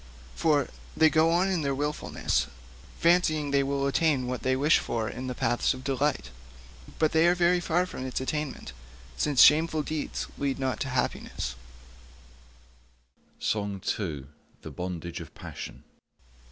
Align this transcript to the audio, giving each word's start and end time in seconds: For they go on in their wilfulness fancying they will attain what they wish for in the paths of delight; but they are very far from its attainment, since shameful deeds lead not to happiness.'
For 0.33 0.67
they 0.97 1.11
go 1.11 1.29
on 1.29 1.47
in 1.49 1.61
their 1.61 1.75
wilfulness 1.75 2.47
fancying 2.97 3.51
they 3.51 3.61
will 3.61 3.85
attain 3.85 4.25
what 4.25 4.41
they 4.41 4.55
wish 4.55 4.79
for 4.79 5.07
in 5.07 5.27
the 5.27 5.35
paths 5.35 5.75
of 5.75 5.83
delight; 5.83 6.31
but 6.97 7.11
they 7.11 7.27
are 7.27 7.35
very 7.35 7.59
far 7.59 7.85
from 7.85 8.07
its 8.07 8.19
attainment, 8.19 8.73
since 9.15 9.43
shameful 9.43 9.83
deeds 9.83 10.25
lead 10.39 10.57
not 10.57 10.79
to 10.79 10.89
happiness.' 10.89 11.53